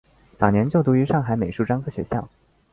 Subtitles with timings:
[0.39, 2.27] 早年就读于于上海美术专科学校。